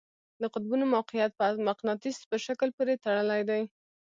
د 0.41 0.43
قطبونو 0.53 0.85
موقیعت 0.95 1.31
په 1.39 1.45
مقناطیس 1.69 2.17
په 2.29 2.37
شکل 2.45 2.69
پورې 2.77 2.93
تړلی 3.03 3.41
دی. 3.49 3.61